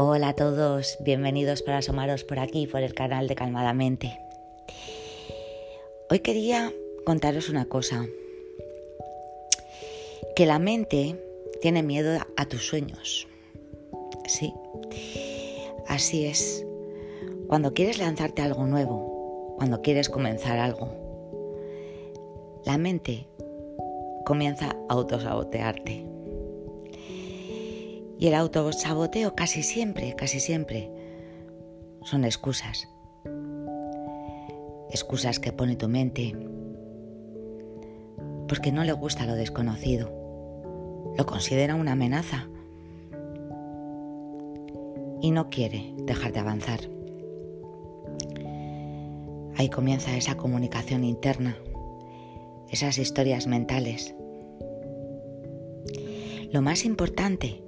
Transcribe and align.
Hola 0.00 0.28
a 0.28 0.32
todos, 0.32 0.96
bienvenidos 1.00 1.62
para 1.62 1.78
asomaros 1.78 2.22
por 2.22 2.38
aquí, 2.38 2.68
por 2.68 2.82
el 2.82 2.94
canal 2.94 3.26
de 3.26 3.34
Calmadamente. 3.34 4.16
Hoy 6.08 6.20
quería 6.20 6.72
contaros 7.04 7.48
una 7.48 7.64
cosa, 7.64 8.06
que 10.36 10.46
la 10.46 10.60
mente 10.60 11.20
tiene 11.60 11.82
miedo 11.82 12.16
a 12.36 12.44
tus 12.44 12.64
sueños. 12.64 13.26
Sí, 14.28 14.54
así 15.88 16.26
es. 16.26 16.64
Cuando 17.48 17.74
quieres 17.74 17.98
lanzarte 17.98 18.42
algo 18.42 18.66
nuevo, 18.66 19.56
cuando 19.58 19.82
quieres 19.82 20.08
comenzar 20.08 20.60
algo, 20.60 20.92
la 22.64 22.78
mente 22.78 23.26
comienza 24.24 24.66
a 24.66 24.76
autosabotearte. 24.90 26.07
Y 28.18 28.26
el 28.26 28.34
autosaboteo 28.34 29.36
casi 29.36 29.62
siempre, 29.62 30.14
casi 30.16 30.40
siempre 30.40 30.90
son 32.02 32.24
excusas. 32.24 32.88
Excusas 34.90 35.38
que 35.38 35.52
pone 35.52 35.76
tu 35.76 35.88
mente 35.88 36.34
porque 38.48 38.72
no 38.72 38.82
le 38.82 38.92
gusta 38.92 39.26
lo 39.26 39.34
desconocido. 39.34 40.10
Lo 41.16 41.26
considera 41.26 41.76
una 41.76 41.92
amenaza 41.92 42.48
y 45.20 45.30
no 45.30 45.48
quiere 45.50 45.94
dejar 45.98 46.32
de 46.32 46.40
avanzar. 46.40 46.80
Ahí 49.56 49.68
comienza 49.68 50.16
esa 50.16 50.36
comunicación 50.36 51.04
interna, 51.04 51.56
esas 52.70 52.98
historias 52.98 53.46
mentales. 53.46 54.14
Lo 56.52 56.62
más 56.62 56.84
importante 56.84 57.67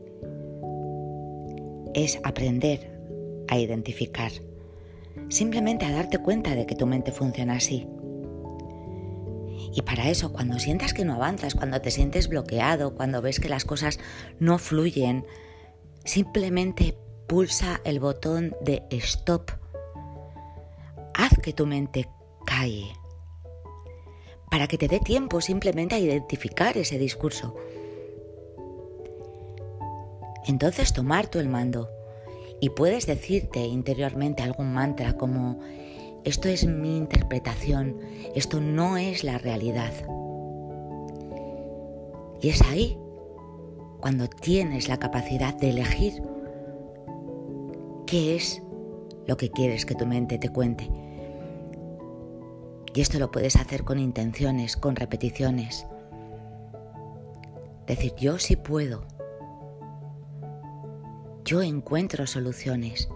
es 1.95 2.19
aprender 2.25 3.01
a 3.49 3.59
identificar, 3.59 4.33
simplemente 5.29 5.85
a 5.85 5.93
darte 5.93 6.19
cuenta 6.19 6.55
de 6.55 6.67
que 6.67 6.75
tu 6.75 6.87
mente 6.87 7.13
funciona 7.13 7.55
así. 7.55 7.87
Y 9.75 9.83
para 9.83 10.09
eso, 10.09 10.33
cuando 10.33 10.59
sientas 10.59 10.95
que 10.95 11.05
no 11.05 11.15
avanzas, 11.15 11.55
cuando 11.55 11.81
te 11.81 11.91
sientes 11.91 12.29
bloqueado, 12.29 12.95
cuando 12.95 13.23
ves 13.23 13.41
que 13.41 13.49
las 13.49 13.65
cosas 13.65 14.01
no 14.39 14.59
fluyen, 14.59 15.25
simplemente 16.05 16.97
pulsa 17.29 17.81
el 17.85 18.01
botón 18.01 18.57
de 18.61 18.83
stop. 18.91 19.51
Haz 21.15 21.39
que 21.43 21.53
tu 21.53 21.67
mente 21.67 22.09
calle 22.47 22.93
para 24.51 24.67
que 24.67 24.77
te 24.77 24.89
dé 24.89 24.99
tiempo 24.99 25.41
simplemente 25.41 25.95
a 25.95 25.99
identificar 25.99 26.77
ese 26.77 26.99
discurso 26.99 27.55
entonces 30.51 30.93
tomar 30.93 31.29
tú 31.29 31.39
el 31.39 31.49
mando 31.49 31.89
y 32.61 32.71
puedes 32.71 33.07
decirte 33.07 33.61
interiormente 33.61 34.43
algún 34.43 34.73
mantra 34.73 35.15
como, 35.15 35.61
esto 36.25 36.49
es 36.49 36.67
mi 36.67 36.97
interpretación, 36.97 37.97
esto 38.35 38.61
no 38.61 38.99
es 38.99 39.25
la 39.25 39.39
realidad. 39.39 39.93
Y 42.43 42.49
es 42.49 42.61
ahí 42.63 42.99
cuando 44.01 44.29
tienes 44.29 44.89
la 44.89 44.99
capacidad 44.99 45.55
de 45.55 45.71
elegir 45.71 46.23
qué 48.07 48.35
es 48.35 48.61
lo 49.27 49.37
que 49.37 49.51
quieres 49.51 49.87
que 49.87 49.95
tu 49.95 50.07
mente 50.07 50.39
te 50.39 50.49
cuente. 50.49 50.91
Y 52.93 53.01
esto 53.01 53.21
lo 53.21 53.31
puedes 53.31 53.55
hacer 53.55 53.85
con 53.85 54.01
intenciones, 54.01 54.77
con 54.77 54.97
repeticiones. 54.97 55.87
Decir, 57.87 58.15
yo 58.17 58.39
sí 58.39 58.57
puedo, 58.57 59.05
yo 61.51 61.63
encuentro 61.63 62.29
soluciones. 62.29 63.09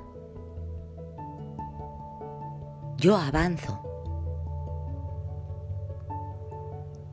Yo 2.96 3.16
avanzo. 3.16 3.80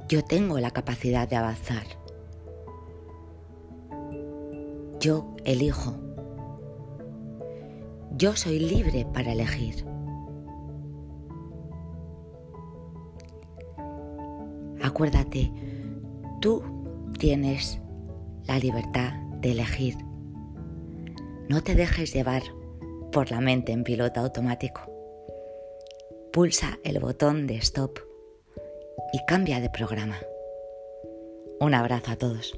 Yo 0.09 0.23
tengo 0.23 0.57
la 0.57 0.71
capacidad 0.71 1.29
de 1.29 1.35
avanzar. 1.35 1.83
Yo 4.99 5.35
elijo. 5.45 5.93
Yo 8.17 8.35
soy 8.35 8.57
libre 8.57 9.05
para 9.13 9.33
elegir. 9.33 9.85
Acuérdate, 14.81 15.53
tú 16.39 16.63
tienes 17.19 17.79
la 18.47 18.57
libertad 18.57 19.13
de 19.39 19.51
elegir. 19.51 20.10
No 21.51 21.61
te 21.61 21.75
dejes 21.75 22.13
llevar 22.13 22.43
por 23.11 23.29
la 23.29 23.41
mente 23.41 23.73
en 23.73 23.83
piloto 23.83 24.21
automático. 24.21 24.83
Pulsa 26.31 26.79
el 26.85 26.97
botón 27.01 27.45
de 27.45 27.57
stop 27.57 27.99
y 29.11 29.19
cambia 29.27 29.59
de 29.59 29.69
programa. 29.69 30.17
Un 31.59 31.73
abrazo 31.73 32.11
a 32.11 32.15
todos. 32.15 32.57